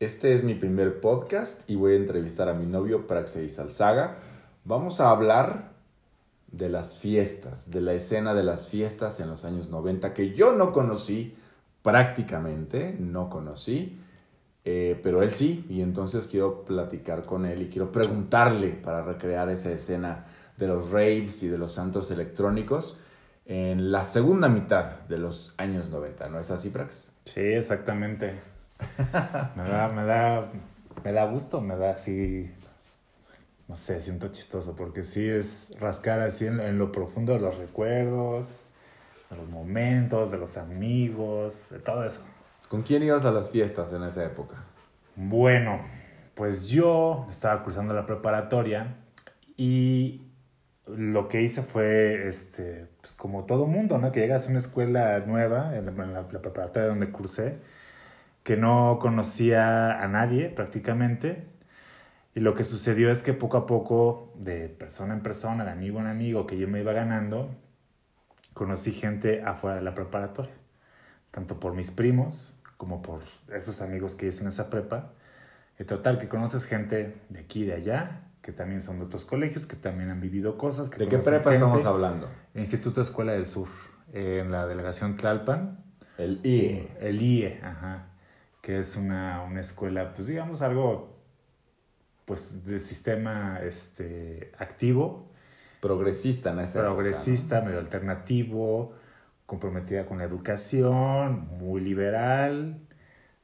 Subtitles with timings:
[0.00, 4.18] Este es mi primer podcast y voy a entrevistar a mi novio Praxeis Salzaga.
[4.64, 5.72] Vamos a hablar
[6.52, 10.52] de las fiestas, de la escena de las fiestas en los años 90 que yo
[10.52, 11.36] no conocí
[11.82, 13.98] prácticamente, no conocí,
[14.64, 19.50] eh, pero él sí, y entonces quiero platicar con él y quiero preguntarle para recrear
[19.50, 20.26] esa escena
[20.58, 23.00] de los raves y de los santos electrónicos
[23.46, 27.10] en la segunda mitad de los años 90, ¿no es así, Prax?
[27.24, 28.57] Sí, exactamente.
[29.56, 30.52] Me, da, me, da,
[31.04, 32.50] me da gusto, me da así,
[33.66, 38.62] no sé, siento chistoso, porque sí es rascar así en, lo profundo de los recuerdos,
[39.30, 42.20] de los momentos, de los amigos, de todo eso.
[42.68, 44.56] ¿Con quién ibas a las fiestas en esa época?
[45.16, 45.80] Bueno,
[46.34, 48.94] pues yo estaba cursando la preparatoria
[49.56, 50.22] y
[50.86, 54.12] lo que hice fue, este, pues como todo mundo, ¿no?
[54.12, 57.58] Que llegas a una escuela nueva, en la, preparatoria donde cursé,
[58.42, 61.46] que no conocía a nadie prácticamente.
[62.34, 66.00] Y lo que sucedió es que poco a poco, de persona en persona, de amigo
[66.00, 67.50] en amigo, que yo me iba ganando,
[68.54, 70.54] conocí gente afuera de la preparatoria.
[71.30, 73.20] Tanto por mis primos como por
[73.52, 75.12] esos amigos que hice en esa prepa.
[75.78, 79.26] En total, que conoces gente de aquí y de allá que también son de otros
[79.26, 80.88] colegios, que también han vivido cosas.
[80.88, 82.30] Que ¿De qué prepa estamos hablando?
[82.54, 83.68] Instituto Escuela del Sur,
[84.14, 85.84] en la delegación Tlalpan.
[86.16, 86.88] El IE.
[86.98, 88.06] El IE, ajá.
[88.68, 91.16] Que es una, una escuela, pues digamos, algo
[92.26, 95.30] pues de sistema este, activo.
[95.80, 98.92] Progresista en Progresista, medio alternativo,
[99.46, 102.78] comprometida con la educación, muy liberal,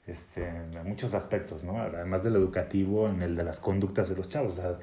[0.07, 1.81] este, en muchos aspectos, ¿no?
[1.81, 4.79] Además del educativo, en el de las conductas de los chavos, o sea,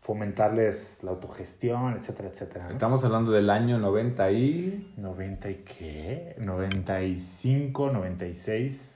[0.00, 2.70] fomentarles la autogestión, etcétera, etcétera.
[2.70, 4.94] Estamos hablando del año 90 y...
[4.96, 6.36] ¿90 y qué?
[6.38, 8.95] 95, 96.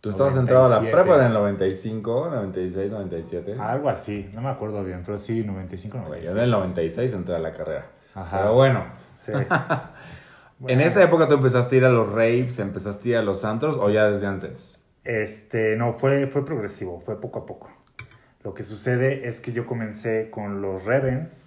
[0.00, 3.56] Tú estabas entrado a la prepa del 95, 96, 97.
[3.58, 6.30] Algo así, no me acuerdo bien, pero sí, 95, 96.
[6.30, 7.86] Yo en el 96 entré a la carrera.
[8.14, 8.38] Ajá.
[8.38, 8.84] Pero bueno.
[9.16, 9.32] Sí.
[10.68, 13.44] ¿En esa época tú empezaste a ir a los raves, empezaste a ir a los
[13.44, 14.84] antros o ya desde antes?
[15.02, 17.68] Este, no, fue, fue progresivo, fue poco a poco.
[18.44, 21.46] Lo que sucede es que yo comencé con los Revens.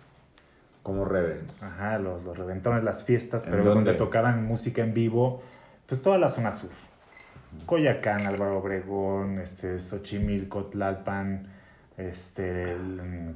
[0.83, 1.63] Como Revens.
[1.63, 5.41] Ajá, los, los reventones, las fiestas, pero donde tocaban música en vivo,
[5.85, 6.71] pues toda la zona sur.
[7.65, 11.47] Coyacán, Álvaro Obregón, este, Xochimilco, Tlalpan,
[11.97, 12.75] este,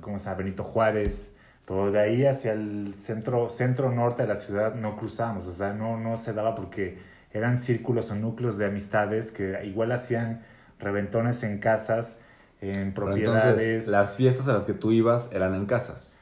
[0.01, 0.37] ¿cómo se llama?
[0.37, 1.31] Benito Juárez.
[1.65, 5.73] Pero de ahí hacia el centro, centro norte de la ciudad no cruzamos, o sea,
[5.73, 6.99] no, no se daba porque
[7.31, 10.43] eran círculos o núcleos de amistades que igual hacían
[10.79, 12.17] reventones en casas,
[12.61, 13.61] en propiedades.
[13.61, 16.19] Entonces, las fiestas a las que tú ibas eran en casas.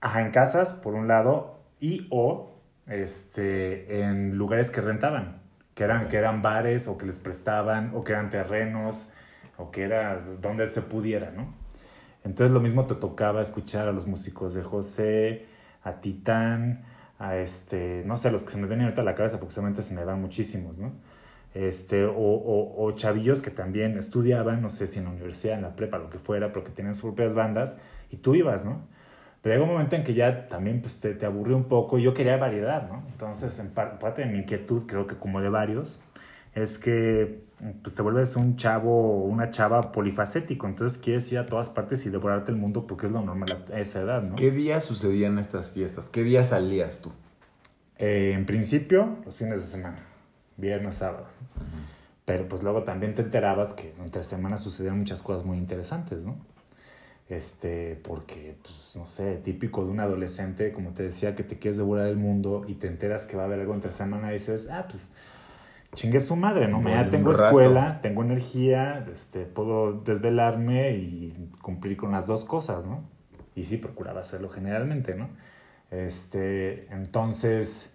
[0.00, 2.56] Ajá, en casas, por un lado, y o
[2.86, 5.41] este, en lugares que rentaban,
[5.74, 9.08] que eran, que eran bares o que les prestaban, o que eran terrenos,
[9.56, 11.54] o que era donde se pudiera, ¿no?
[12.24, 15.46] Entonces lo mismo te tocaba escuchar a los músicos de José,
[15.82, 16.84] a Titán,
[17.18, 19.82] a este, no sé, los que se me vienen ahorita a la cabeza, porque solamente
[19.82, 20.92] se me van muchísimos, ¿no?
[21.54, 25.62] Este, o, o, o, chavillos que también estudiaban, no sé si en la universidad, en
[25.62, 27.76] la prepa, lo que fuera, pero que tenían sus propias bandas,
[28.10, 28.80] y tú ibas, ¿no?
[29.42, 32.02] Pero llegó un momento en que ya también pues, te, te aburrió un poco, y
[32.02, 33.02] yo quería variedad, ¿no?
[33.10, 36.00] Entonces, en parte de mi inquietud, creo que como de varios,
[36.54, 37.42] es que
[37.82, 42.04] pues te vuelves un chavo o una chava polifacético, entonces quieres ir a todas partes
[42.06, 44.34] y devorarte el mundo porque es lo normal a esa edad, ¿no?
[44.34, 46.08] ¿Qué días sucedían estas fiestas?
[46.08, 47.12] ¿Qué días salías tú?
[47.98, 49.98] Eh, en principio, los fines de semana,
[50.56, 51.26] viernes, sábado.
[52.24, 56.36] Pero pues luego también te enterabas que entre semanas sucedían muchas cosas muy interesantes, ¿no?
[57.32, 61.78] Este, porque, pues, no sé, típico de un adolescente, como te decía, que te quieres
[61.78, 64.68] devorar el mundo y te enteras que va a haber algo entre semana y dices,
[64.70, 65.10] ah, pues
[65.94, 66.86] chingue su madre, ¿no?
[66.86, 73.02] Ya tengo escuela, tengo energía, este, puedo desvelarme y cumplir con las dos cosas, ¿no?
[73.54, 75.30] Y sí, procuraba hacerlo generalmente, ¿no?
[75.90, 77.88] Este, entonces,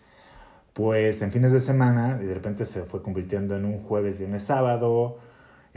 [0.74, 4.44] pues en fines de semana, y de repente se fue convirtiendo en un jueves, viernes,
[4.44, 5.20] sábado,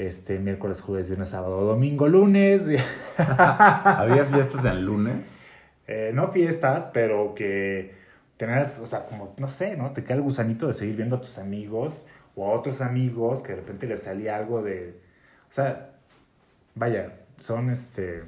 [0.07, 2.67] este, miércoles, jueves, viernes, sábado, domingo, lunes.
[3.17, 5.51] ¿Había fiestas en lunes?
[5.87, 7.95] Eh, no fiestas, pero que
[8.37, 9.93] tenías, o sea, como, no sé, ¿no?
[9.93, 13.53] Te queda el gusanito de seguir viendo a tus amigos o a otros amigos que
[13.53, 15.01] de repente les salía algo de,
[15.51, 15.91] o sea,
[16.75, 18.23] vaya, son este,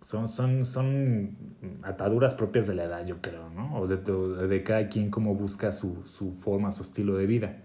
[0.00, 1.36] son, son, son
[1.82, 3.76] ataduras propias de la edad, yo creo, ¿no?
[3.76, 7.56] O de, de cada quien cómo busca su, su, forma, su estilo de vida.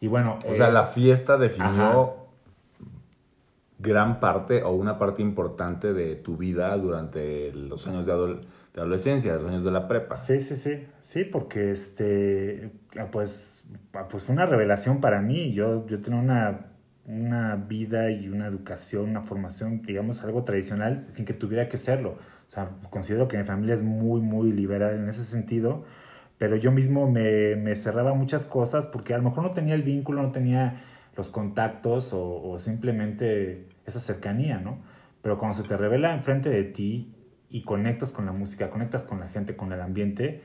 [0.00, 0.38] Y bueno.
[0.46, 2.16] O sea, eh, la fiesta definió
[3.78, 8.80] gran parte o una parte importante de tu vida durante los años de adolescencia de
[8.82, 10.16] adolescencia, los años de la prepa.
[10.16, 12.70] Sí, sí, sí, sí, porque este,
[13.10, 13.64] pues,
[14.08, 15.52] pues fue una revelación para mí.
[15.52, 16.66] Yo, yo tenía una,
[17.06, 22.10] una vida y una educación, una formación, digamos, algo tradicional sin que tuviera que serlo.
[22.10, 25.84] O sea, considero que mi familia es muy, muy liberal en ese sentido,
[26.38, 29.82] pero yo mismo me, me cerraba muchas cosas porque a lo mejor no tenía el
[29.82, 30.80] vínculo, no tenía
[31.16, 34.78] los contactos o, o simplemente esa cercanía, ¿no?
[35.20, 37.12] Pero cuando se te revela enfrente de ti
[37.50, 40.42] y conectas con la música, conectas con la gente, con el ambiente,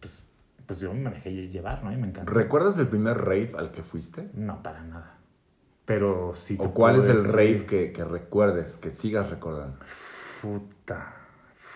[0.00, 0.24] pues,
[0.66, 1.92] pues yo me dejé llevar, ¿no?
[1.92, 2.32] Y me encantó.
[2.32, 4.30] ¿Recuerdas el primer rave al que fuiste?
[4.34, 5.18] No, para nada.
[5.84, 9.78] Pero sí te ¿O cuál es el rave que, que recuerdes, que sigas recordando?
[10.40, 11.14] Puta,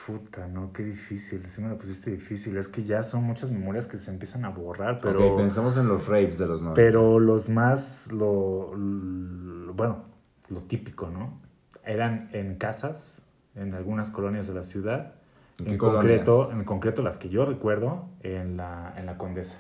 [0.09, 1.47] puta, no, qué difícil.
[1.49, 2.57] Sí me lo pusiste difícil.
[2.57, 5.21] Es que ya son muchas memorias que se empiezan a borrar, pero...
[5.21, 6.75] ok, pensemos en los raves de los 90.
[6.75, 10.05] Pero los más, lo, lo- bueno,
[10.49, 11.39] lo típico, ¿no?
[11.85, 13.21] Eran en casas,
[13.55, 15.15] en algunas colonias de la ciudad.
[15.59, 19.59] ¿En En, concreto, en concreto las que yo recuerdo, en la, en la Condesa.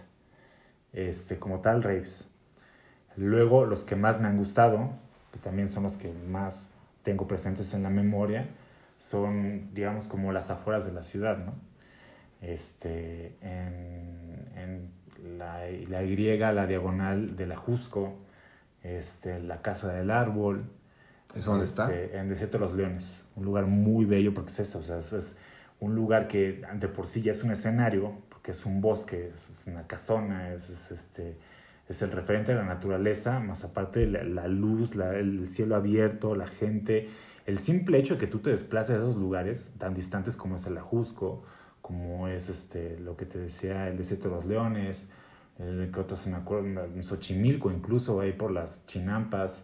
[0.94, 2.26] Este, como tal, raves.
[3.16, 4.90] Luego, los que más me han gustado,
[5.32, 6.68] que también son los que más
[7.02, 8.48] tengo presentes en la memoria,
[8.98, 11.54] son, digamos, como las afueras de la ciudad, ¿no?
[12.40, 18.14] Este, en, en la, la Y, la diagonal de la Jusco,
[18.82, 20.64] este, la Casa del Árbol.
[21.34, 21.84] ¿Eso dónde está?
[21.84, 24.98] Este, En Desierto de los Leones, un lugar muy bello porque es eso, o sea,
[24.98, 25.36] es, es
[25.80, 29.50] un lugar que de por sí ya es un escenario, porque es un bosque, es,
[29.50, 31.36] es una casona, es, es, este,
[31.88, 36.34] es el referente de la naturaleza, más aparte la, la luz, la- el cielo abierto,
[36.34, 37.08] la gente,
[37.48, 40.66] el simple hecho de que tú te desplaces a esos lugares tan distantes como es
[40.66, 41.42] el Ajusco,
[41.80, 45.08] como es este, lo que te decía el Desierto de los Leones,
[45.58, 49.62] el que otros se me acuerdan, en Xochimilco incluso, ahí por las chinampas,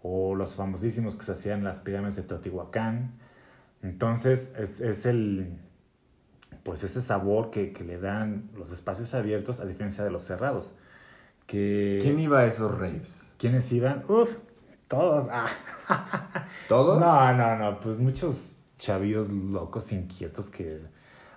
[0.00, 3.14] o los famosísimos que se hacían en las pirámides de Teotihuacán.
[3.82, 5.58] Entonces, es, es el,
[6.62, 10.76] pues ese sabor que, que le dan los espacios abiertos a diferencia de los cerrados.
[11.48, 13.26] Que, ¿Quién iba a esos raves?
[13.38, 14.04] ¿Quiénes iban?
[14.06, 14.36] Uf,
[14.94, 15.28] todos.
[15.30, 16.46] Ah.
[16.68, 17.00] ¿Todos?
[17.00, 20.80] No, no, no, pues muchos chavillos locos, inquietos que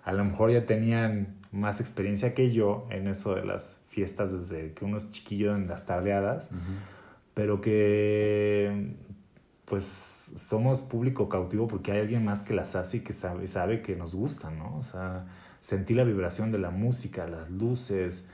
[0.04, 4.74] a lo mejor ya tenían más experiencia que yo en eso de las fiestas desde
[4.74, 6.50] que unos chiquillos en las tardeadas,
[7.33, 8.95] pero que
[9.65, 13.81] pues somos público cautivo porque hay alguien más que las hace y que sabe, sabe
[13.81, 14.77] que nos gustan, ¿no?
[14.77, 15.25] O sea,
[15.60, 18.25] sentí la vibración de la música, las luces,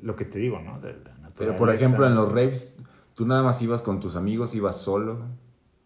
[0.00, 0.80] lo que te digo, ¿no?
[0.80, 1.34] De la naturaleza.
[1.36, 2.74] Pero por ejemplo, en los raves,
[3.18, 5.18] ¿tú nada más ibas con tus amigos, ibas solo?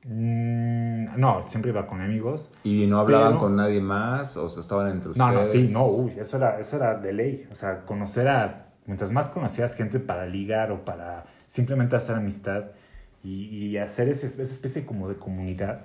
[0.05, 2.53] Mm, no, siempre iba con amigos.
[2.63, 4.37] ¿Y no hablaban Pero- con nadie más?
[4.37, 5.27] ¿O se estaban entre ustedes?
[5.27, 7.49] No, no, sí, no, uy, eso era, eso era de ley.
[7.51, 8.67] O sea, conocer a.
[8.85, 12.65] Mientras más conocías gente para ligar o para simplemente hacer amistad
[13.23, 15.83] y, y hacer ese, esa especie como de comunidad,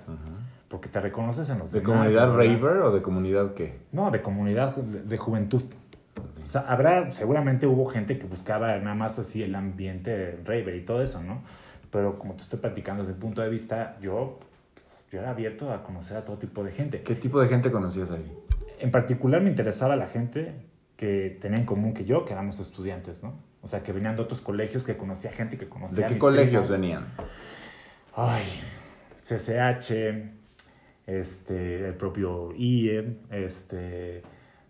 [0.66, 2.56] porque te reconoces en los ¿De demás, comunidad ¿verdad?
[2.60, 3.78] raver o de comunidad qué?
[3.92, 5.62] No, de comunidad de, de juventud.
[6.48, 10.80] O sea, habrá, seguramente hubo gente que buscaba nada más así el ambiente raver y
[10.80, 11.42] todo eso, ¿no?
[11.90, 14.38] Pero como te estoy platicando desde el punto de vista, yo,
[15.12, 17.02] yo era abierto a conocer a todo tipo de gente.
[17.02, 18.32] ¿Qué tipo de gente conocías ahí?
[18.78, 20.54] En particular me interesaba la gente
[20.96, 23.34] que tenía en común que yo, que éramos estudiantes, ¿no?
[23.60, 26.14] O sea, que venían de otros colegios, que conocía gente que conocía ¿De a qué
[26.14, 26.70] mis colegios primos.
[26.70, 27.08] venían?
[28.14, 28.44] Ay,
[29.20, 29.92] CCH,
[31.06, 34.22] este, el propio IE, este,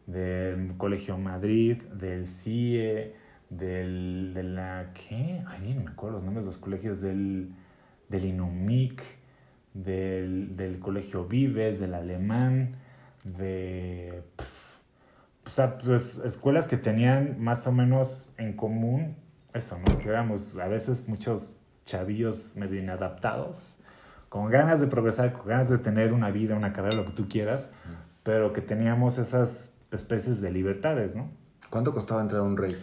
[0.08, 3.14] del Colegio Madrid, del CIE,
[3.50, 5.44] del, de la, ¿qué?
[5.46, 7.50] Ay, no me acuerdo los nombres de los colegios, del,
[8.08, 9.03] del INUMIC,
[9.74, 12.77] del, del Colegio Vives, del Alemán,
[13.22, 14.22] de...
[15.44, 19.15] o sea, pues escuelas que tenían más o menos en común
[19.53, 19.98] eso, ¿no?
[19.98, 23.77] Que éramos a veces muchos chavillos medio inadaptados,
[24.31, 27.29] con ganas de progresar, con ganas de tener una vida, una carrera, lo que tú
[27.29, 27.69] quieras,
[28.22, 31.31] pero que teníamos esas especies de libertades, ¿no?
[31.71, 32.79] ¿Cuánto costaba entrar a un rave?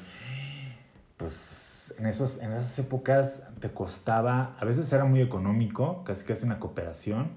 [1.17, 6.45] Pues en, esos, en esas épocas te costaba, a veces era muy económico, casi casi
[6.45, 7.29] una cooperación,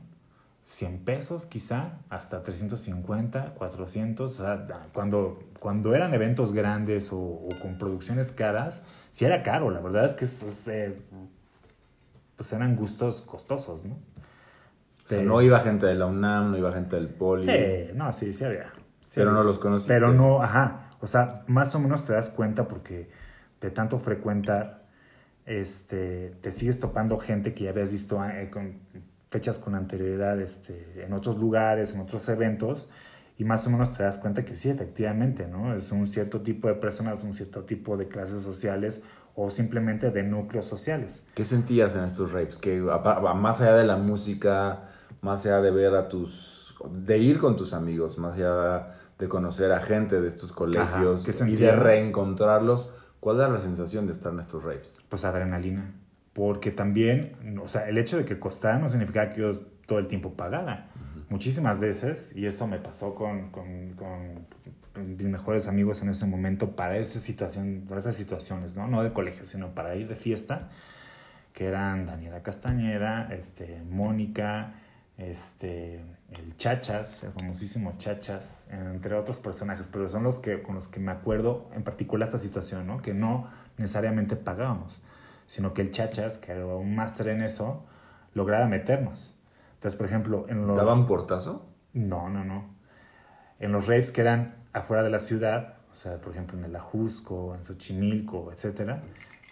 [0.63, 7.49] 100 pesos quizá, hasta 350, 400, o sea, cuando, cuando eran eventos grandes o, o
[7.63, 11.01] con producciones caras, sí era caro, la verdad es que es- es, eh,
[12.37, 13.95] pues eran gustos costosos, ¿no?
[13.95, 17.43] O sea, Pero- no iba gente de la UNAM, no iba gente del Poli.
[17.45, 18.71] Sí, no, sí, sí había.
[19.09, 19.93] Sí Pero no los conociste.
[19.93, 20.91] Pero no, ajá.
[21.01, 23.11] O sea, más o menos te das cuenta porque
[23.61, 24.85] de tanto frecuentar,
[25.47, 28.79] este, te sigues topando gente que ya habías visto eh, con
[29.31, 32.89] fechas con anterioridad este, en otros lugares, en otros eventos,
[33.37, 35.75] y más o menos te das cuenta que sí, efectivamente, ¿no?
[35.75, 39.01] Es un cierto tipo de personas, un cierto tipo de clases sociales
[39.35, 41.23] o simplemente de núcleos sociales.
[41.35, 42.59] ¿Qué sentías en estos raves?
[42.59, 44.89] Que más allá de la música,
[45.21, 46.75] más allá de ver a tus...
[46.93, 51.45] de ir con tus amigos, más allá de conocer a gente de estos colegios ¿qué
[51.49, 54.97] y de reencontrarlos, ¿cuál era la sensación de estar en estos raves?
[55.09, 55.93] Pues adrenalina,
[56.33, 60.07] porque también, o sea, el hecho de que costara no significaba que yo todo el
[60.07, 60.91] tiempo pagara.
[61.31, 64.47] Muchísimas veces, y eso me pasó con, con, con,
[65.17, 68.89] mis mejores amigos en ese momento para, esa situación, para esas situaciones, ¿no?
[68.89, 70.69] no de colegio, sino para ir de fiesta,
[71.53, 74.75] que eran Daniela Castañeda, este, Mónica,
[75.19, 75.97] este,
[76.31, 81.01] el Chachas, el famosísimo Chachas, entre otros personajes, pero son los que, con los que
[81.01, 83.03] me acuerdo en particular esta situación, ¿no?
[83.03, 85.03] que no necesariamente pagábamos,
[85.47, 87.85] sino que el Chachas, que era un máster en eso,
[88.33, 89.37] lograba meternos.
[89.75, 90.77] Entonces, por ejemplo, en los...
[90.77, 91.69] ¿Daban portazo?
[91.93, 92.65] No, no, no.
[93.59, 96.77] En los rapes que eran afuera de la ciudad, o sea, por ejemplo, en el
[96.77, 99.03] Ajusco, en Xochimilco, etcétera,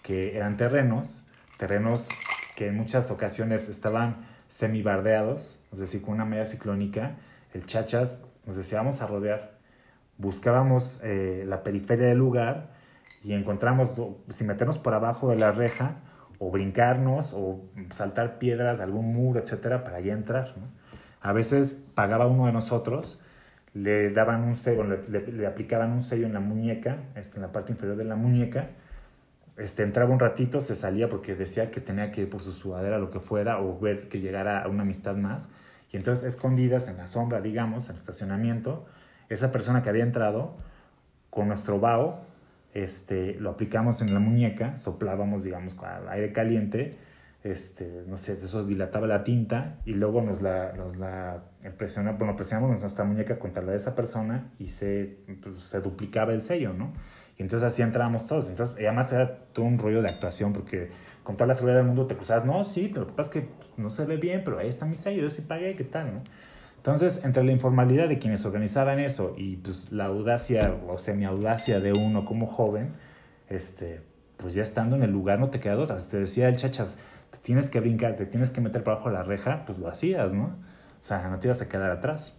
[0.03, 1.25] que eran terrenos,
[1.59, 2.09] terrenos
[2.55, 4.17] que en muchas ocasiones estaban
[4.49, 7.17] semibardeados, es decir, con una media ciclónica,
[7.53, 9.57] el Chachas nos decía, vamos a rodear.
[10.19, 12.71] Buscábamos eh, la periferia del lugar
[13.23, 13.93] y encontramos,
[14.29, 15.97] si meternos por abajo de la reja,
[16.38, 20.55] o brincarnos o saltar piedras, algún muro, etcétera, para allá entrar.
[21.21, 23.21] A veces pagaba uno de nosotros,
[23.75, 27.73] le daban un sello, le, aplicaban un sello en la muñeca, este, en la parte
[27.73, 28.71] inferior de la muñeca,
[29.57, 32.99] este, entraba un ratito, se salía porque decía que tenía que ir por su sudadera,
[32.99, 35.49] lo que fuera, o ver que llegara a una amistad más.
[35.93, 38.87] Y entonces, escondidas en la sombra, digamos, en el estacionamiento,
[39.29, 40.57] esa persona que había entrado,
[41.31, 42.21] con nuestro vaho,
[42.75, 46.99] este, lo aplicamos en la muñeca, soplábamos, digamos, con aire caliente,
[47.43, 51.45] este, no sé, eso dilataba la tinta y luego nos la, nos la
[51.79, 56.33] presiona, bueno, presionamos nuestra muñeca contra la de esa persona y se, pues, se duplicaba
[56.33, 56.93] el sello, ¿no?
[57.38, 58.49] Y entonces así entrábamos todos.
[58.49, 60.90] Entonces, además era todo un rollo de actuación porque
[61.23, 63.49] con toda la seguridad del mundo te cruzabas, no, sí, lo que pasa es que
[63.76, 66.23] no se ve bien, pero ahí está mi sello, yo sí pagué, ¿qué tal, no?
[66.76, 71.93] Entonces, entre la informalidad de quienes organizaban eso y pues, la audacia o semi-audacia de
[71.93, 72.93] uno como joven,
[73.49, 74.02] este,
[74.37, 75.97] pues ya estando en el lugar no te queda otra.
[75.97, 76.97] Te decía el chachas,
[77.33, 80.33] te tienes que brincar, te tienes que meter por abajo la reja, pues lo hacías,
[80.33, 80.45] ¿no?
[80.45, 82.35] O sea, no te ibas a quedar atrás.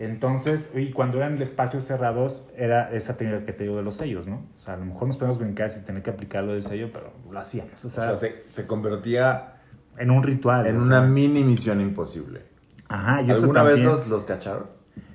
[0.00, 4.26] Entonces, y cuando eran espacios cerrados, era esa técnica que te digo de los sellos,
[4.26, 4.46] ¿no?
[4.54, 7.12] O sea, a lo mejor nos podemos brincar sin tener que aplicarlo del sello, pero
[7.30, 7.84] lo hacíamos.
[7.84, 9.56] O sea, se, se, convertía
[9.98, 10.66] en un ritual.
[10.66, 12.44] En una mini misión imposible.
[12.88, 14.68] Ajá, y ¿Alguna vez los, los cacharon?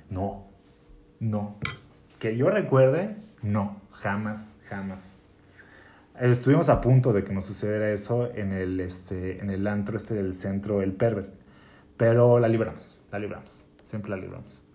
[0.08, 0.46] No,
[1.18, 1.56] no.
[2.20, 5.14] Que yo recuerde, no, jamás, jamás.
[6.20, 10.14] Estuvimos a punto de que nos sucediera eso en el, este, en el antro este
[10.14, 11.34] del centro, el Pervert.
[11.96, 13.64] Pero la libramos, la libramos.
[13.88, 14.65] Siempre la libramos.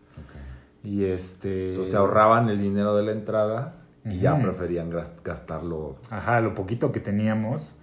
[0.84, 1.70] Y este...
[1.70, 5.98] Entonces ahorraban el dinero de la entrada y ya preferían gastarlo.
[6.10, 7.76] Ajá, lo poquito que teníamos,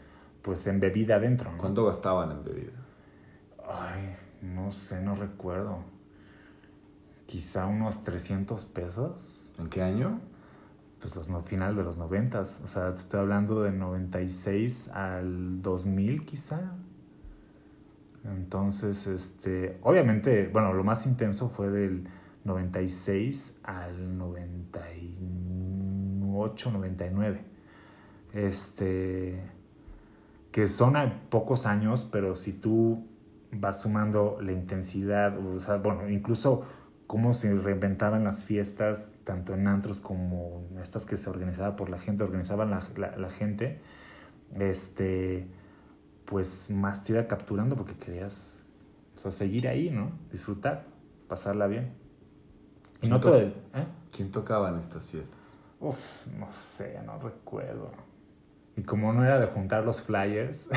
[0.43, 1.51] pues en bebida adentro.
[1.59, 2.73] ¿Cuánto gastaban en bebida?
[3.69, 5.85] Ay, no sé, no recuerdo.
[7.27, 9.53] Quizá unos 300 pesos.
[9.59, 10.21] ¿En qué año?
[11.01, 12.41] Pues los no, final de los 90.
[12.41, 16.73] O sea, te estoy hablando de 96 al 2000 quizá.
[18.25, 22.09] Entonces, este, obviamente, bueno, lo más intenso fue del
[22.49, 27.45] 96 al 98, 99.
[28.33, 29.41] Este,
[30.51, 30.95] que son
[31.31, 33.07] pocos años, pero si tú
[33.53, 36.65] va sumando la intensidad, o sea, bueno, incluso
[37.07, 41.99] cómo se reinventaban las fiestas, tanto en antros como estas que se organizaba por la
[41.99, 42.83] gente, organizaban la,
[43.17, 43.81] la, gente,
[44.59, 45.49] este,
[46.27, 48.67] pues más te iba capturando porque querías
[49.17, 50.13] o sea, seguir ahí, ¿no?
[50.31, 50.85] Disfrutar,
[51.29, 51.95] pasarla bien.
[53.03, 53.87] Y no todo el, ¿eh?
[54.13, 55.39] ¿Quién tocaba en estas fiestas?
[55.81, 57.93] Uf, no sé, no recuerdo.
[58.77, 60.69] Y como no era de juntar los flyers,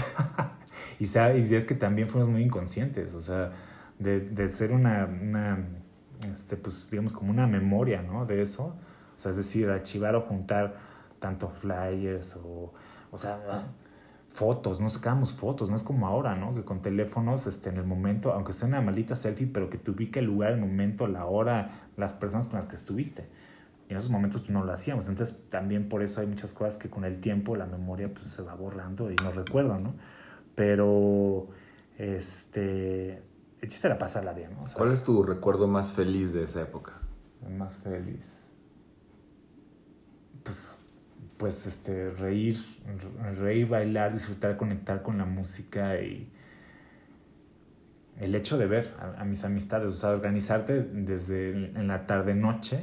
[1.00, 3.52] y, y es que también fuimos muy inconscientes, o sea,
[4.00, 5.68] de, de ser una, una,
[6.32, 8.26] este, pues digamos como una memoria, ¿no?
[8.26, 8.76] De eso,
[9.18, 10.76] o sea, es decir, archivar o juntar
[11.20, 12.74] tanto flyers o,
[13.12, 13.40] o sea,
[14.34, 16.56] fotos, no sacábamos fotos, no es como ahora, ¿no?
[16.56, 19.92] Que con teléfonos, este, en el momento, aunque sea una maldita selfie, pero que te
[19.92, 23.28] ubique el lugar, el momento, la hora, las personas con las que estuviste.
[23.90, 25.08] Y en esos momentos pues, no lo hacíamos.
[25.10, 28.42] Entonces también por eso hay muchas cosas que con el tiempo la memoria pues, se
[28.42, 29.94] va borrando y no recuerdo, ¿no?
[30.56, 31.50] Pero
[31.98, 33.22] este,
[33.60, 34.52] el chiste era pasarla bien.
[34.52, 34.64] ¿no?
[34.76, 36.94] ¿Cuál es tu recuerdo más feliz de esa época?
[37.58, 38.50] Más feliz.
[40.44, 40.81] Pues,
[41.42, 42.58] pues este, reír,
[43.40, 46.32] reír, bailar, disfrutar, conectar con la música y
[48.20, 52.82] el hecho de ver a, mis amistades, o sea, organizarte desde en la tarde-noche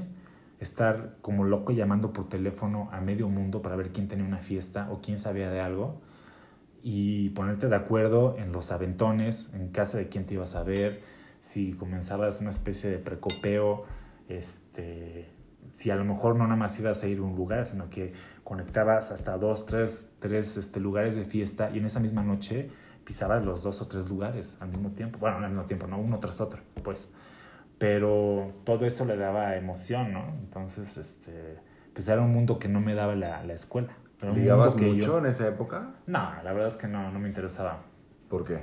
[0.58, 4.88] estar como loco llamando por teléfono a medio mundo para ver quién tenía una fiesta
[4.90, 6.00] o quién sabía de algo
[6.82, 11.00] y ponerte de acuerdo en los aventones, en casa de quién te ibas a ver,
[11.38, 13.84] si comenzabas una especie de precopeo,
[14.28, 15.38] este,
[15.70, 18.12] si a lo mejor no nada más ibas a ir a un lugar, sino que
[18.44, 22.70] conectabas hasta dos, tres, tres este, lugares de fiesta y en esa misma noche
[23.04, 25.18] pisabas los dos o tres lugares al mismo tiempo.
[25.18, 27.08] Bueno, no al mismo tiempo, no uno tras otro, pues.
[27.78, 30.26] Pero todo eso le daba emoción, ¿no?
[30.40, 31.58] Entonces, este,
[31.94, 33.96] pues era un mundo que no me daba la, la escuela.
[34.20, 35.94] ¿Ligabas mucho yo- en esa época?
[36.06, 37.82] No, la verdad es que no, no me interesaba.
[38.28, 38.58] ¿Por qué?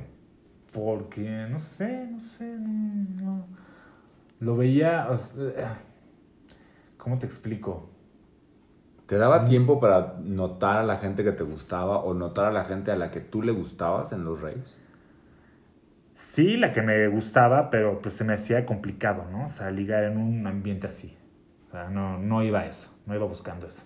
[0.74, 3.48] Porque, no sé, no sé, no, no.
[4.42, 5.80] Lo veía, o sea,
[7.06, 7.88] ¿cómo te explico?
[9.06, 12.66] ¿Te daba tiempo para notar a la gente que te gustaba o notar a la
[12.66, 14.82] gente a la que tú le gustabas en los raves?
[16.16, 19.46] Sí, la que me gustaba, pero pues se me hacía complicado, ¿no?
[19.46, 21.16] O sea, ligar en un ambiente así.
[21.68, 23.84] O sea, no, no iba a eso, no iba buscando eso.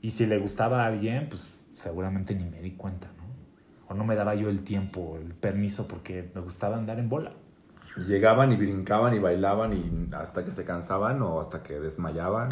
[0.00, 3.24] Y si le gustaba a alguien, pues seguramente ni me di cuenta, ¿no?
[3.88, 7.32] O no me daba yo el tiempo, el permiso, porque me gustaba andar en bola.
[7.98, 12.48] Y Llegaban y brincaban y bailaban y hasta que se cansaban o hasta que desmayaban.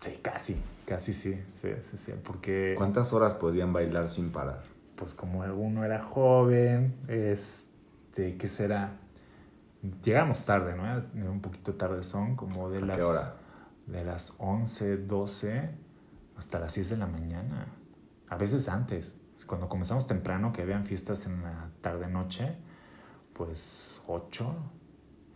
[0.00, 2.74] Sí, casi, casi sí, sí, sí, sí, porque...
[2.76, 4.74] ¿Cuántas horas podían bailar sin parar?
[4.96, 8.92] pues como uno era joven, este, ¿qué será?
[10.02, 10.86] Llegamos tarde, ¿no?
[10.86, 12.96] Era Un poquito tarde son, como de ¿A las...
[12.96, 13.34] qué hora?
[13.86, 15.70] De las 11, 12
[16.36, 17.66] hasta las 6 de la mañana.
[18.28, 19.14] A veces antes.
[19.46, 22.56] Cuando comenzamos temprano, que habían fiestas en la tarde-noche,
[23.34, 24.54] pues 8,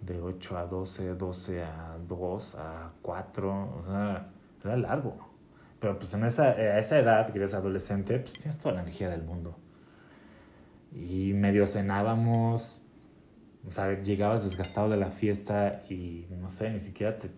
[0.00, 4.28] de 8 a 12, 12 a 2, a 4, o sea,
[4.64, 5.17] era largo.
[5.81, 9.11] Pero pues en esa, a esa edad, que eres adolescente, pues tienes toda la energía
[9.11, 9.57] del mundo.
[10.93, 12.83] Y medio cenábamos,
[13.67, 17.31] o sea, llegabas desgastado de la fiesta y no sé, ni siquiera te,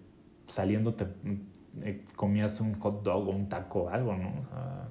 [0.47, 1.07] saliendo te
[1.83, 4.29] eh, comías un hot dog o un taco o algo, ¿no?
[4.29, 4.88] O sea,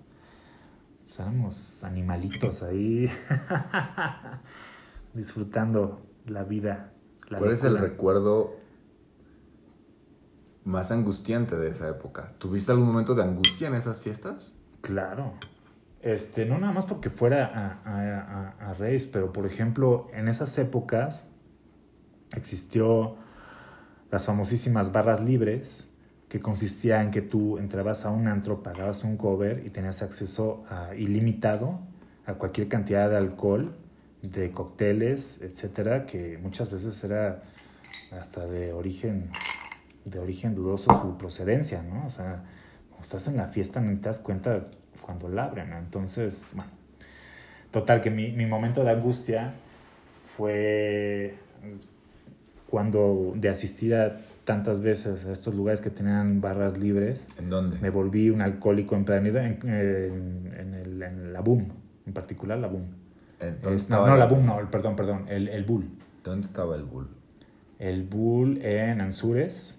[1.05, 3.09] pues éramos animalitos ahí
[5.19, 6.93] disfrutando la vida.
[7.27, 8.55] la ¿Cuál es el recuerdo
[10.63, 12.33] más angustiante de esa época?
[12.37, 14.55] ¿Tuviste algún momento de angustia en esas fiestas?
[14.81, 15.33] Claro.
[16.01, 18.75] Este, no nada más porque fuera a, a, a,
[19.11, 21.27] pero por ejemplo, en esas épocas
[22.33, 23.17] existió
[24.09, 25.87] las famosísimas barras libres,
[26.29, 30.63] que consistía en que tú entrabas a un antro, pagabas un cover y tenías acceso
[30.69, 31.79] a, ilimitado
[32.25, 33.75] a cualquier cantidad de alcohol,
[34.21, 37.43] de cócteles, etcétera, que muchas veces era
[38.11, 39.29] hasta de origen,
[40.05, 42.05] de origen dudoso su procedencia, ¿no?
[42.05, 42.43] O sea,
[42.89, 44.65] cuando estás en la fiesta no te das cuenta
[45.01, 45.77] cuando la abren, ¿no?
[45.77, 46.71] Entonces, bueno,
[47.71, 49.53] total que mi, mi momento de angustia
[50.35, 51.35] fue
[52.69, 57.77] cuando de asistir a tantas veces a estos lugares que tenían barras libres, ¿En dónde?
[57.79, 61.67] me volví un alcohólico empedernido en, en, en el, en la Boom,
[62.05, 62.85] en particular la Boom.
[63.39, 65.89] ¿En- Es- ¿Dónde, no, no, la Boom, no, perdón, perdón, el, el Bull.
[66.23, 67.07] ¿Dónde estaba el bull?
[67.79, 69.77] El Bull en Anzures,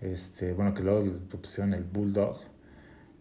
[0.00, 2.36] este, bueno, que luego le pusieron el Bulldog,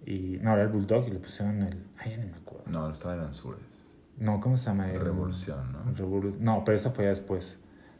[0.05, 2.65] y, no, era el Bulldog y le pusieron el, ay, ya ni me acuerdo.
[2.67, 3.87] No, estaba en Anzures.
[4.17, 4.91] No, ¿cómo se llama?
[4.91, 6.35] El- Revolución, ¿no?
[6.39, 7.57] No, pero esa fue ya después.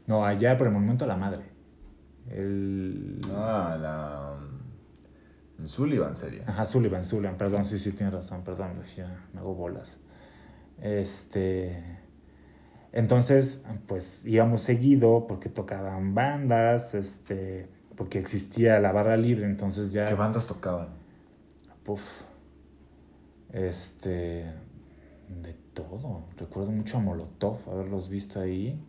[0.07, 1.43] No, allá por el Monumento a la Madre.
[2.29, 3.19] El...
[3.33, 4.35] Ah, la...
[5.59, 6.43] En Sullivan sería.
[6.47, 9.97] Ajá, Sullivan, Sullivan, perdón, sí, sí, tienes razón, perdón, ya me hago bolas.
[10.81, 11.83] Este.
[12.91, 20.05] Entonces, pues íbamos seguido porque tocaban bandas, este, porque existía la barra libre, entonces ya.
[20.05, 20.89] ¿Qué bandas tocaban?
[21.83, 22.01] Puf.
[23.51, 24.45] Este.
[25.41, 26.23] De todo.
[26.37, 28.79] Recuerdo mucho a Molotov, haberlos visto ahí.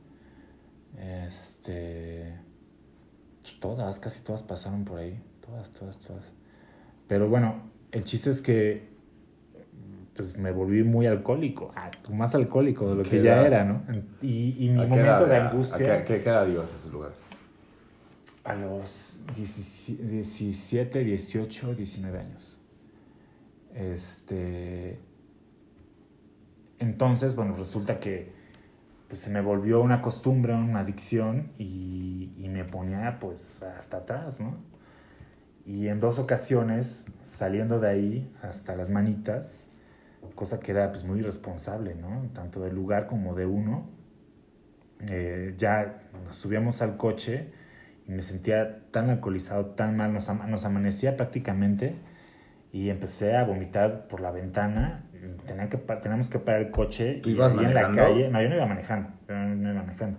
[0.99, 2.35] Este.
[3.43, 5.21] pues, Todas, casi todas pasaron por ahí.
[5.41, 6.33] Todas, todas, todas.
[7.09, 8.96] Pero bueno, el chiste es que.
[10.17, 11.73] Pues me volví muy alcohólico.
[11.77, 13.47] ah, Más alcohólico de lo ¿Qué que ya edad?
[13.47, 13.83] era, ¿no?
[14.23, 15.77] Y, y mi ¿A qué momento edad de angustia.
[15.95, 17.17] ¿A qué, qué- qué edad ibas a esos lugares?
[18.45, 22.61] A los 17, 18, 19 años.
[23.75, 24.99] Este.
[26.79, 28.33] Entonces, bueno, resulta que
[29.09, 34.41] pues, se me volvió una costumbre, una adicción y, y me ponía pues hasta atrás,
[34.41, 34.57] ¿no?
[35.67, 39.65] Y en dos ocasiones, saliendo de ahí hasta las manitas,
[40.37, 42.29] cosa que era pues muy irresponsable, ¿no?
[42.33, 43.89] Tanto del lugar como de uno,
[45.11, 47.51] eh, ya nos subíamos al coche
[48.07, 51.97] y me sentía tan alcoholizado, tan mal, nos, ama- nos amanecía prácticamente
[52.73, 55.03] y empecé a vomitar por la ventana.
[55.47, 58.29] Tenía que, teníamos que parar el coche ¿Tú y ibas ahí en la calle.
[58.31, 60.19] No, yo no iba manejando, yo no iba manejando.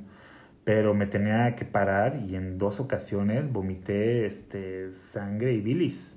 [0.63, 6.16] Pero me tenía que parar y en dos ocasiones vomité este, sangre y bilis.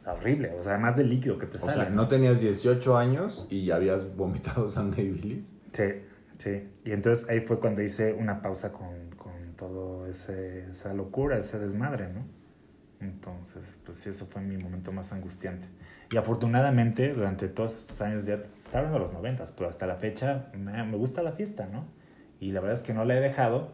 [0.00, 0.54] O sea, horrible.
[0.58, 1.74] O sea, más del líquido que te O sale.
[1.74, 5.52] sea, no tenías 18 años y ya habías vomitado sangre y bilis.
[5.74, 5.84] Sí,
[6.38, 6.70] sí.
[6.86, 11.58] Y entonces ahí fue cuando hice una pausa con, con todo ese, esa locura, ese
[11.58, 12.24] desmadre, ¿no?
[13.00, 15.68] Entonces, pues sí, eso fue mi momento más angustiante.
[16.10, 19.96] Y afortunadamente, durante todos estos años, ya está hablando de los noventas, pero hasta la
[19.96, 21.84] fecha me, me gusta la fiesta, ¿no?
[22.40, 23.72] Y la verdad es que no la he dejado,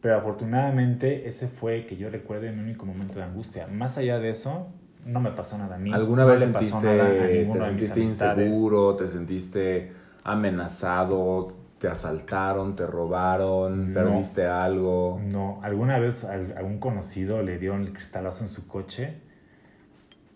[0.00, 3.68] pero afortunadamente ese fue, que yo recuerde, mi único momento de angustia.
[3.68, 4.72] Más allá de eso,
[5.06, 5.92] no me pasó nada a mí.
[5.92, 9.08] ¿Alguna no vez le pasó sentiste, nada a te ninguno de mis sentiste inseguro, te
[9.10, 9.92] sentiste
[10.24, 13.94] amenazado, te asaltaron, te robaron, No.
[13.94, 15.20] perdiste algo?
[15.30, 19.20] No, alguna vez a algún conocido le dieron el cristalazo en su coche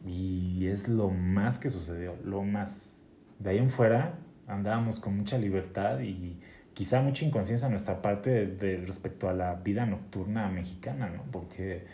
[0.07, 2.97] y es lo más que sucedió, lo más.
[3.39, 4.15] De ahí en fuera
[4.47, 6.39] andábamos con mucha libertad y
[6.75, 11.23] quizá mucha inconsciencia a nuestra parte de, de- respecto a la vida nocturna mexicana, ¿no?
[11.33, 11.85] Porque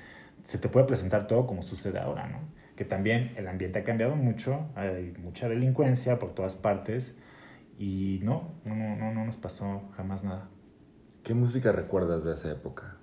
[0.43, 2.39] se te puede presentar todo como sucede ahora, ¿no?
[2.77, 7.15] Que también el ambiente ha cambiado mucho, hay mucha delincuencia por todas partes
[7.79, 10.49] y no, no, no, no, no nos pasó jamás nada
[11.25, 12.97] ¿Qué música recuerdas de esa época?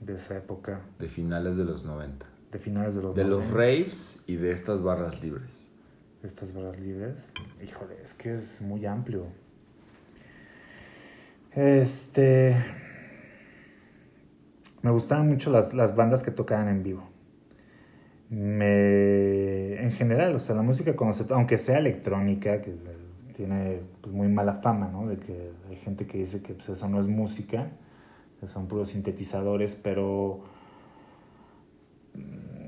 [0.00, 0.80] de esa época.
[0.98, 2.26] De finales de los 90.
[2.50, 5.70] de finales de los De los 90, raves y de estas barras libres.
[6.22, 7.30] estas barras libres
[7.64, 9.26] híjole es que es muy amplio
[11.54, 12.56] este
[14.82, 17.11] me gustaban mucho las, las bandas que tocaban en vivo
[18.32, 22.74] me en general o sea la música cuando se aunque sea electrónica que
[23.34, 26.88] tiene pues muy mala fama no de que hay gente que dice que pues, eso
[26.88, 27.68] no es música
[28.40, 30.44] que son puros sintetizadores pero
[32.14, 32.62] mm,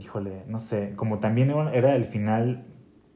[0.00, 2.64] híjole, no sé, como también era el final,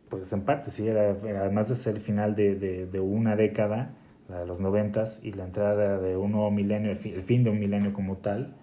[0.09, 3.37] pues en parte sí, era, era además de ser el final de, de, de una
[3.37, 3.95] década,
[4.29, 7.45] la de los noventas, y la entrada de un nuevo milenio, el fin, el fin
[7.45, 8.57] de un milenio como tal,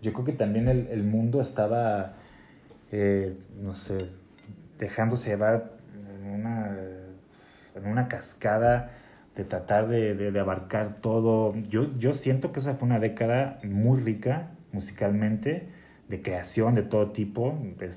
[0.00, 2.14] yo creo que también el, el mundo estaba,
[2.92, 4.10] eh, no sé,
[4.78, 5.72] dejándose llevar
[6.22, 6.76] en una,
[7.74, 8.92] en una cascada
[9.34, 11.54] de tratar de, de- de abarcar todo.
[11.68, 15.68] Yo, yo siento que esa fue una década muy rica musicalmente,
[16.08, 17.90] de creación de todo tipo, de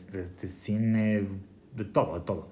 [0.50, 1.28] cine,
[1.76, 2.50] de todo, de todo.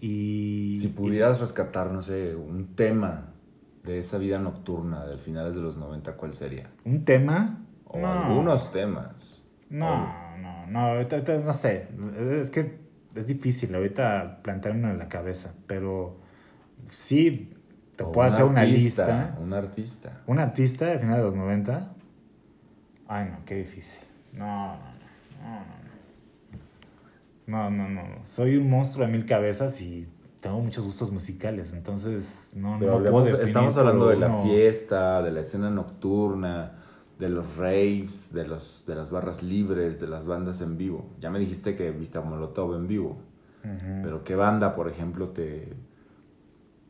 [0.00, 3.34] Y, Si pudieras rescatar, no sé, un tema
[3.84, 6.70] de esa vida nocturna de finales de los 90, ¿cuál sería?
[6.84, 7.64] un tema...
[7.92, 8.06] O no.
[8.06, 9.44] algunos temas.
[9.68, 11.88] No, no, no, ahorita, ahorita no sé,
[12.40, 12.78] es que
[13.14, 16.16] es difícil ahorita plantearme en la cabeza, pero
[16.88, 17.52] sí,
[17.96, 19.38] te O puedo hacer una artista, lista.
[19.40, 20.20] Un artista.
[20.26, 21.92] ¿Un artista de final de los 90?
[23.08, 24.06] Ay, no, qué difícil.
[24.32, 24.80] No, no,
[27.46, 28.26] no, no, no, no, no, no.
[28.26, 30.06] Soy un monstruo de mil cabezas y
[30.40, 34.38] tengo muchos gustos musicales, entonces no, Pero no hablemos- puedo definir estamos hablando de la
[34.42, 36.78] fiesta, de la escena nocturna,
[37.20, 41.10] de los raves, de, los, de las barras libres, de las bandas en vivo.
[41.20, 43.18] Ya me dijiste que viste a Molotov en vivo,
[44.02, 45.74] pero ¿qué banda, por ejemplo, te,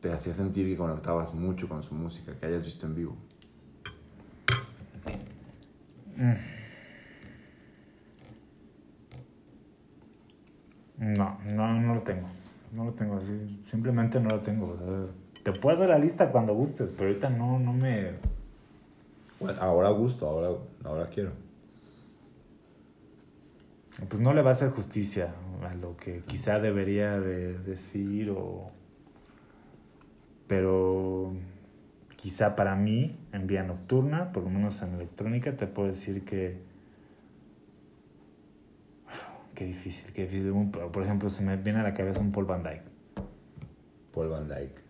[0.00, 3.16] te hacía sentir que conectabas mucho con su música, que hayas visto en vivo?
[10.96, 12.28] No, no, no lo tengo.
[12.76, 13.62] No lo tengo así.
[13.66, 14.74] Simplemente no lo tengo.
[14.74, 18.12] o sea, te puedo hacer la lista cuando gustes, pero ahorita no, no me.
[19.40, 20.50] Bueno, ahora gusto, ahora,
[20.84, 21.32] ahora quiero.
[24.08, 28.70] Pues no le va a hacer justicia a lo que quizá debería de decir o.
[30.46, 31.32] Pero
[32.16, 36.60] quizá para mí, en vía nocturna, por lo menos en electrónica, te puedo decir que.
[39.54, 40.52] Qué difícil, qué difícil.
[40.70, 42.84] Por ejemplo, se me viene a la cabeza un Paul Van Dyke.
[44.12, 44.82] Paul Van Dyke.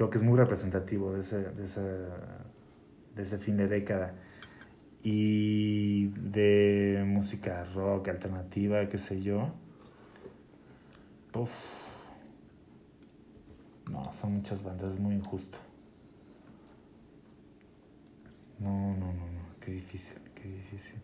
[0.00, 4.14] Creo que es muy representativo de ese, de ese, de ese fin de década.
[5.02, 9.52] Y de música rock, alternativa, qué sé yo.
[11.34, 11.50] Uf.
[13.90, 15.58] No, son muchas bandas, es muy injusto.
[18.58, 20.98] No, no, no, no, qué difícil, qué difícil.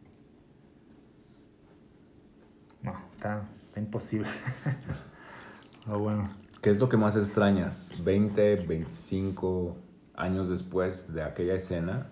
[2.81, 4.31] No, está, está imposible.
[5.85, 6.46] Pero bueno.
[6.67, 7.93] ¿Qué es lo que más extrañas?
[8.03, 9.77] 20, 25
[10.17, 12.09] años después de aquella escena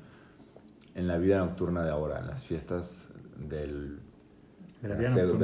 [0.95, 3.99] en la vida nocturna de ahora, en las fiestas del,
[4.81, 4.88] De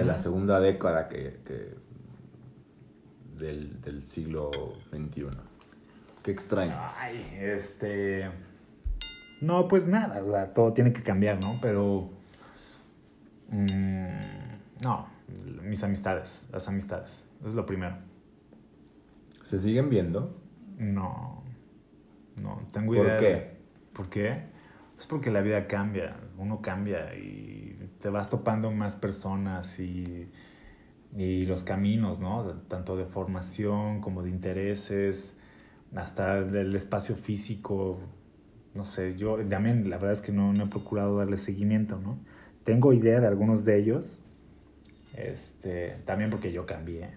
[0.05, 1.75] la de segunda década que, que-
[3.37, 4.53] del, del siglo
[4.93, 5.27] XXI.
[6.23, 6.95] ¿Qué extrañas?
[7.01, 8.31] Ay, este.
[9.41, 11.59] No, pues nada, todo tiene que cambiar, ¿no?
[11.61, 12.11] Pero.
[13.49, 15.09] mm, no,
[15.65, 18.09] mis amistades, las amistades, es lo primero.
[19.51, 20.41] ¿Se siguen viendo?
[20.79, 21.43] No,
[22.37, 23.17] no, tengo ¿Por idea.
[23.17, 23.33] qué?
[23.33, 23.57] de-
[23.93, 24.45] ¿Por qué?
[24.99, 30.31] Es porque la vida cambia, uno cambia y te vas topando más personas y,
[31.17, 32.45] y los caminos, ¿no?
[32.69, 35.37] Tanto de formación como de intereses,
[35.97, 38.01] hasta el, el espacio físico.
[38.75, 42.19] No sé, yo también la verdad es que no, no he procurado darle seguimiento, ¿no?
[42.65, 44.23] tengo idea de algunos de ellos.
[45.15, 47.11] Este, también porque yo cambié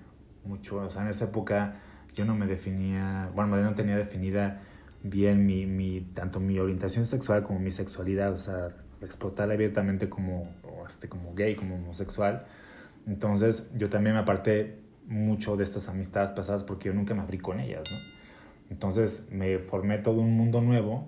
[0.46, 0.78] mucho.
[0.78, 1.80] O sea, en esa época
[2.14, 4.62] yo no me definía, bueno, no tenía definida
[5.04, 8.34] bien mi, mi, tanto mi orientación sexual como mi sexualidad.
[8.34, 8.68] O sea,
[9.02, 10.44] explotarla abiertamente como,
[10.88, 12.46] este, como gay, como homosexual.
[13.08, 17.38] Entonces yo también me aparté mucho de estas amistades pasadas porque yo nunca me abrí
[17.38, 17.98] con ellas, ¿no?
[18.70, 21.08] Entonces me formé todo un mundo nuevo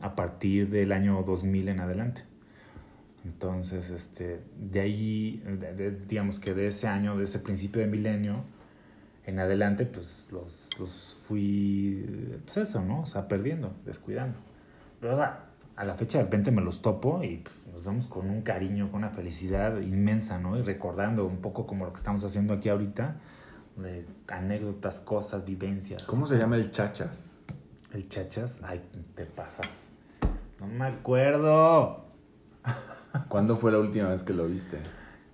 [0.00, 2.22] a partir del año 2000 en adelante.
[3.24, 5.42] Entonces, este, de ahí,
[6.08, 8.44] digamos que de ese año, de ese principio de milenio
[9.28, 13.02] en adelante, pues los, los fui, pues eso, ¿no?
[13.02, 14.38] O sea, perdiendo, descuidando.
[15.00, 18.40] Pero a la fecha de repente me los topo y pues, nos vemos con un
[18.40, 20.56] cariño, con una felicidad inmensa, ¿no?
[20.56, 23.16] Y recordando un poco como lo que estamos haciendo aquí ahorita,
[23.76, 26.04] de anécdotas, cosas, vivencias.
[26.04, 27.42] ¿Cómo se llama el chachas?
[27.92, 28.58] ¿El chachas?
[28.62, 28.80] Ay,
[29.14, 29.68] te pasas.
[30.58, 32.06] No me acuerdo.
[33.28, 34.78] ¿Cuándo fue la última vez que lo viste?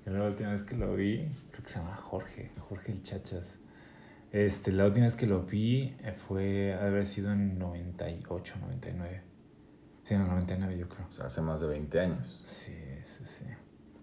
[0.04, 3.44] La última vez que lo vi, creo que se llama Jorge, Jorge el Chachas.
[4.34, 9.22] Este, la última vez que lo vi eh, fue haber sido en 98, 99.
[10.02, 11.06] Sí, en el 99 yo creo.
[11.08, 12.44] O sea, hace más de 20 años.
[12.48, 13.44] Sí, sí, sí.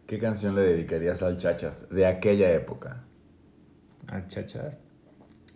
[0.07, 3.03] ¿Qué canción le dedicarías al Chachas de aquella época?
[4.09, 4.77] Al Chachas.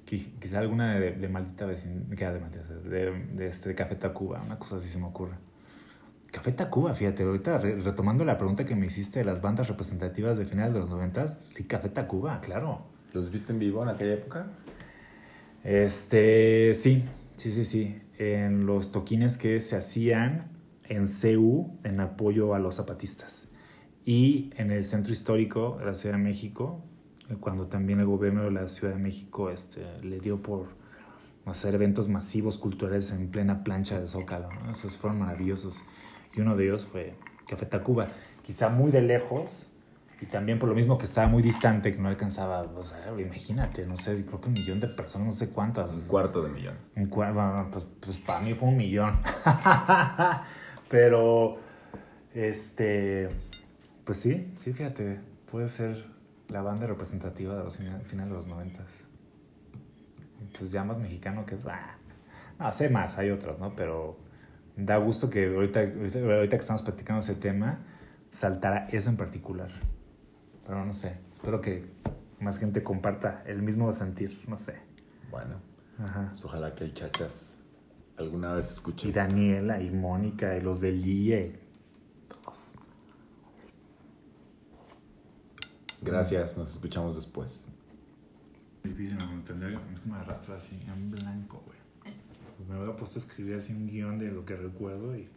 [0.04, 4.76] Quizá alguna de, de maldita vecindad, de, de, de, este, de Café Tacuba, una cosa
[4.76, 5.38] así se me ocurre.
[6.34, 10.46] Café Tacuba, fíjate, ahorita retomando la pregunta que me hiciste de las bandas representativas de
[10.46, 12.94] finales de los noventas, sí, Café Tacuba, claro.
[13.16, 14.48] ¿Los viste en vivo en aquella época?
[15.64, 17.06] Este, sí,
[17.38, 18.02] sí, sí, sí.
[18.18, 20.52] En los toquines que se hacían
[20.84, 23.48] en CU en apoyo a los zapatistas.
[24.04, 26.84] Y en el centro histórico de la Ciudad de México,
[27.40, 30.68] cuando también el gobierno de la Ciudad de México este, le dio por
[31.46, 34.50] hacer eventos masivos culturales en plena plancha de Zócalo.
[34.70, 35.86] Esos fueron maravillosos.
[36.34, 37.14] Y uno de ellos fue
[37.48, 38.10] Café Tacuba,
[38.42, 39.70] quizá muy de lejos,
[40.22, 43.86] y también por lo mismo que estaba muy distante, que no alcanzaba, o sea, imagínate,
[43.86, 45.92] no sé, creo que un millón de personas, no sé cuántas.
[45.92, 46.78] Un cuarto de millón.
[46.96, 49.20] Un cuarto, pues, pues para mí fue un millón.
[50.90, 51.58] Pero,
[52.34, 53.30] este,
[54.06, 55.20] pues sí, sí, fíjate,
[55.52, 56.06] puede ser
[56.48, 58.88] la banda representativa de los finales de los noventas.
[60.58, 61.98] Pues ya más mexicano que es, ah,
[62.60, 63.76] no sé más, hay otros, ¿no?
[63.76, 64.18] Pero
[64.78, 67.80] da gusto que ahorita, ahorita que estamos platicando ese tema,
[68.30, 69.72] saltara ese en particular.
[70.66, 71.90] Pero no sé, espero que
[72.40, 74.80] más gente comparta el mismo sentir, no sé.
[75.30, 75.56] Bueno,
[76.00, 76.30] Ajá.
[76.32, 77.56] Pues ojalá que el chachas
[78.18, 79.08] alguna vez escuche.
[79.08, 81.60] Y Daniela, y Mónica, y los de Lie.
[82.28, 82.76] Todos.
[86.02, 87.68] Gracias, nos escuchamos después.
[88.84, 91.80] Difícil no entender, es me arrastra así en blanco, güey.
[92.58, 95.30] Pues me había puesto a escribir así un guion de lo que recuerdo y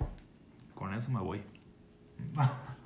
[0.74, 1.42] con eso me voy.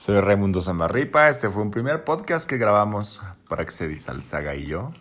[0.00, 1.28] Soy Raimundo Zamarripa.
[1.28, 4.94] Este fue un primer podcast que grabamos para Accedis Saga y yo.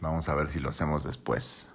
[0.00, 1.74] Vamos a ver si lo hacemos después.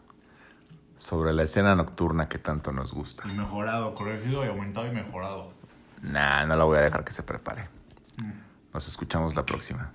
[0.95, 3.23] Sobre la escena nocturna que tanto nos gusta.
[3.27, 5.51] Y mejorado, corregido y aumentado y mejorado.
[6.03, 7.67] Nah, no la voy a dejar que se prepare.
[8.23, 8.31] Mm.
[8.73, 9.91] Nos escuchamos la próxima.